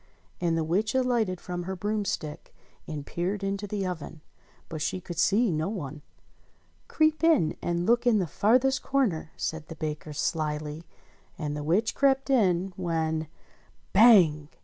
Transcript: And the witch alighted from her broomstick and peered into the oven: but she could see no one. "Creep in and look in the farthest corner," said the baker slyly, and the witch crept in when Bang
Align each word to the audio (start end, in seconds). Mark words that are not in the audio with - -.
And 0.39 0.57
the 0.57 0.63
witch 0.63 0.95
alighted 0.95 1.39
from 1.39 1.61
her 1.65 1.75
broomstick 1.75 2.55
and 2.87 3.05
peered 3.05 3.43
into 3.43 3.67
the 3.67 3.85
oven: 3.85 4.21
but 4.67 4.81
she 4.81 4.99
could 4.99 5.19
see 5.19 5.51
no 5.51 5.69
one. 5.69 6.01
"Creep 6.87 7.23
in 7.23 7.55
and 7.61 7.85
look 7.85 8.07
in 8.07 8.17
the 8.17 8.25
farthest 8.25 8.81
corner," 8.81 9.31
said 9.37 9.67
the 9.67 9.75
baker 9.75 10.11
slyly, 10.11 10.87
and 11.37 11.55
the 11.55 11.61
witch 11.63 11.93
crept 11.93 12.31
in 12.31 12.73
when 12.75 13.27
Bang 13.93 14.49